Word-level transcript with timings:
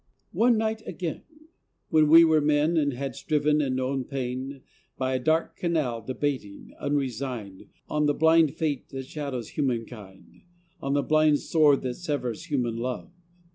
One 0.31 0.57
night 0.57 0.81
again, 0.87 1.21
When 1.89 2.07
we 2.07 2.25
were 2.25 2.41
men, 2.41 2.75
and 2.75 2.91
had 2.93 3.13
striven, 3.15 3.61
and 3.61 3.75
known 3.75 4.03
pain, 4.03 4.63
By 4.97 5.13
a 5.13 5.19
dark 5.19 5.55
canal 5.55 6.01
debating, 6.01 6.73
unresigned, 6.79 7.67
On 7.87 8.07
the 8.07 8.15
blind 8.15 8.55
fate 8.55 8.89
that 8.89 9.05
shadows 9.05 9.49
humankind, 9.49 10.41
On 10.81 10.93
the 10.95 11.03
blind 11.03 11.37
sword 11.41 11.83
that 11.83 11.93
severs 11.97 12.45
human 12.45 12.77
love... 12.77 13.11